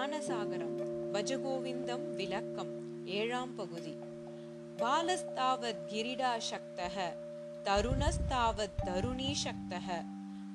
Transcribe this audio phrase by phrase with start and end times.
[0.00, 0.76] ஞானசாகரம்
[1.12, 3.96] பஜகோவிந்தம் விளக்கம் ஏழாம் பகுதி.
[4.76, 6.96] பாலஸ்தாவத் கிரிடா சக்தக
[7.64, 10.04] தருணஸ்தாவத் தருணீ சக்தக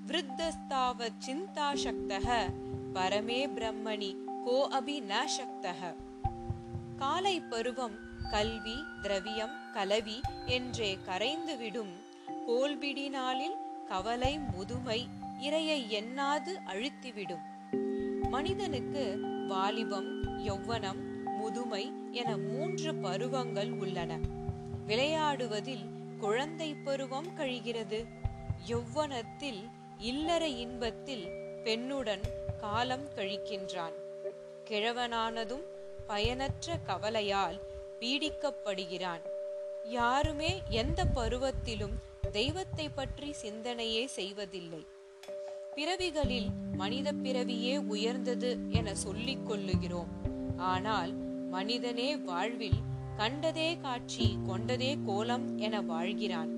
[0.08, 2.54] விருத்தஸ்தாவத் சிந்தா சக்தக
[2.94, 4.16] பரமே பிரம்மணி
[4.46, 5.93] கோ அபி ந சக்தக
[6.98, 7.98] காலை பருவம்
[8.32, 11.93] கல்வி திரவியம் கலவி என்றே கரைந்துவிடும்
[12.48, 13.57] கோல்பிடினாலில்
[13.88, 15.07] கவலை முதுமை
[15.42, 17.46] இரையை எண்ணாது அழுத்திவிடும்.
[18.30, 21.02] மனிதனுக்கு வாலிபம் யௌவனம்
[21.38, 24.20] முதுமை என மூன்று பருவங்கள் உள்ளன.
[24.88, 25.86] விளையாடுவதில்
[26.18, 28.06] குழந்தை பருவம் கழிகிறது.
[28.68, 31.26] யௌவனத்தில் இல்லற இன்பத்தில்
[31.64, 32.22] பெண்ணுடன்
[32.59, 33.94] காலம் கழிக்கின்றான்.
[34.70, 35.64] கிழவனானதும்
[36.08, 37.59] பயனற்ற கவலையால்
[38.00, 39.22] பீடிக்கப்படுகிறான்.
[39.84, 41.96] யாருமே எந்த பருவத்திலும்
[42.32, 44.86] தெய்வத்தை பற்றி சிந்தனையே செய்வதில்லை.
[45.75, 50.12] பிறவிகளில் மனித பிறவியே உயர்ந்தது என சொல்லிக் கொள்ளுகிறோம்.
[50.58, 51.14] ஆனால்
[51.48, 52.78] மனிதனே வாழ்வில்
[53.18, 56.52] கண்டதே காட்சி கொண்டதே கோலம் என வாழ்கிறான்.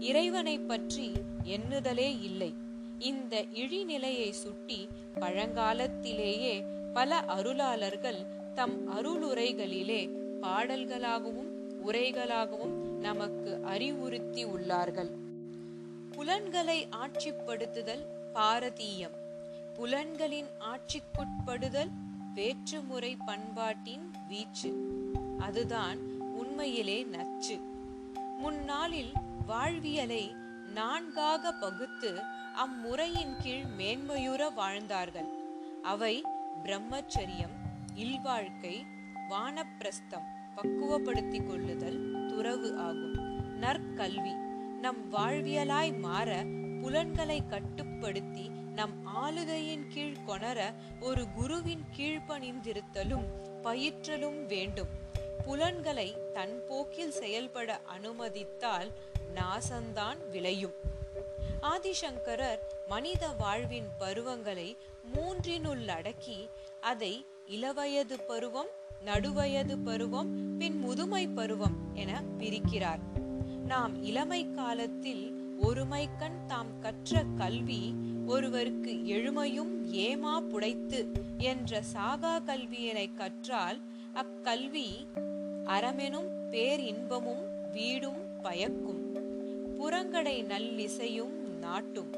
[0.00, 1.12] இறைவனை பற்றி
[1.44, 2.54] எண்ணுதலே இல்லை.
[2.98, 4.88] இந்த இழிநிலையை சுட்டி
[5.20, 8.20] பழங்காலத்திலேயே பல அருளாளர்கள்
[8.54, 10.02] தம் அருளுரைகளிலே
[10.42, 11.52] பாடல்களாகவும்
[11.86, 15.10] உரைகளாகவும் நமக்கு அறிவுறுத்தி உள்ளார்கள்.
[16.12, 18.04] புலன்களை ஆட்சிப்படுத்துதல்
[18.36, 19.16] பாரதீயம்.
[19.74, 21.90] புலன்களின் ஆட்சிக்குட்படுதல்
[22.34, 24.88] வேற்றுமுறை பண்பாட்டின் வீச்சு.
[25.38, 27.58] அதுதான் உண்மையிலே நச்சு.
[28.38, 29.12] முன்னாளில்
[29.46, 30.34] வாழ்வியலை
[30.74, 32.20] நான்காக பகுத்து
[32.54, 35.28] அம்முறையின் கீழ் மேன்மையுற வாழ்ந்தார்கள்.
[35.82, 36.22] அவை
[36.62, 37.56] பிரம்மச்சரியம்
[37.94, 38.84] இல்வாழ்க்கை
[39.30, 43.14] வானப்பிரஸ்தம் பக்குவப்படுத்திக் கொள்ளுதல் துறவு ஆகும்.
[43.60, 44.32] நற்கல்வி
[44.80, 46.44] நம் வாழ்வியலாய் மாற
[46.80, 53.24] புலன்களை கட்டுப்படுத்தி நம் ஆளுகையின் கீழ் கொணர ஒரு குருவின் கீழ்ப்பணிந்திருத்தலும்
[53.62, 54.88] பயிற்றலும் வேண்டும்.
[55.44, 58.92] புலன்களை தன் போக்கில் செயல்பட அனுமதித்தால்
[59.34, 60.72] நாசந்தான் விளையும்.
[61.62, 64.76] ஆதிசங்கரர் மனித வாழ்வின் பருவங்களை
[65.14, 66.48] மூன்றினுள் அடக்கி
[66.80, 68.68] அதை இளவயது பருவம்
[69.04, 73.00] நடுவயது பருவம் பின் முதுமை பருவம் என பிரிக்கிறார்.
[73.66, 77.94] நாம் இளமை காலத்தில் ஒருமைக்கண் தாம் கற்ற கல்வி
[78.26, 81.06] ஒருவருக்கு எழுமையும் ஏமா புடைத்து
[81.38, 83.80] என்ற சாகா கல்வியினை கற்றால்
[84.14, 85.06] அக்கல்வி
[85.64, 89.14] அறமெனும் பேரின்பமும் வீடும் பயக்கும்.
[89.78, 92.14] புறங்கடை நல்லிசையும் நாட்டும்.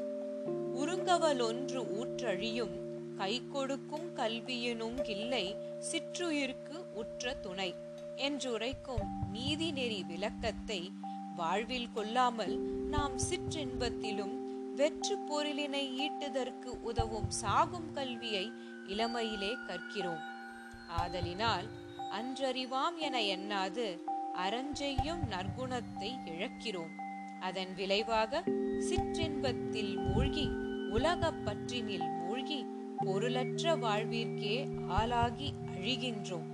[0.75, 2.75] உருங்கவலொன்று ஊற்றழியும்.
[3.17, 5.55] கை கொடுக்கும் கல்வியினும் இல்லை
[5.91, 7.75] சிற்றுயிர்க்கு உற்ற துணை.
[8.15, 10.91] என்றுரைக்கும் நீதிநெறி விளக்கத்தை
[11.39, 12.57] வாழ்வில் கொள்ளாமல்
[12.89, 14.33] நாம் சிற்றின்பத்திலும்
[14.75, 18.51] வெற்று பொருளினை ஈட்டுதற்கு உதவும் சாகும் கல்வியை
[18.87, 20.19] இளமையிலே கற்கிறோம்.
[20.87, 21.67] ஆதலினால்
[22.11, 24.01] அன்றறிவாம் என எண்ணாது
[24.33, 26.93] அறஞ்செய்யும் நற்குணத்தை இழக்கிறோம்.
[27.39, 28.43] அதன் விளைவாக
[28.89, 30.47] சிற்றின்பத்தில் மூழ்கி
[30.89, 32.65] உலகப் பற்றினில் மூழ்கி
[32.97, 36.47] பொருளற்ற வாழ்விற்கே ஆளாகி அழிகின்றோம்.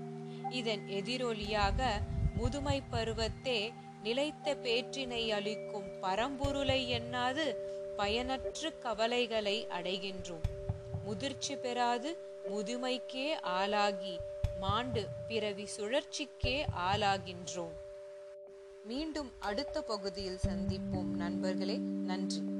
[0.50, 1.86] இதன் எதிரொலியாக
[2.38, 3.72] முதுமை பருவத்தே
[4.06, 7.56] நிலைத்த பேற்றினை அளிக்கும் பரம்பொருளை எண்ணாது
[7.98, 10.46] பயனற்று கவலைகளை அடைகின்றோம்.
[11.04, 12.18] முதிர்ச்சி பெறாது
[12.50, 14.20] முதுமைக்கே ஆளாகி
[14.60, 17.76] மாண்டு பிறவி சுழற்சிக்கே ஆளாகின்றோம்.
[18.84, 21.16] மீண்டும் அடுத்த பகுதியில் சந்திப்போம்.
[21.16, 22.55] நண்பர்களே நன்றி.